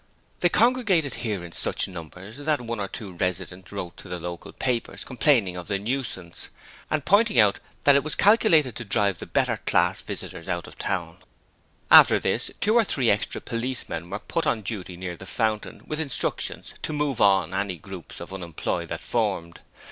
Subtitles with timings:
[0.39, 4.51] They congregated here in such numbers that one or two residents wrote to the local
[4.51, 6.49] papers complaining of the 'nuisance',
[6.89, 10.75] and pointing out that it was calculated to drive the 'better class' visitors out of
[10.77, 11.19] the town.
[11.91, 15.99] After this two or three extra policemen were put on duty near the fountain with
[15.99, 19.59] instructions to 'move on' any groups of unemployed that formed.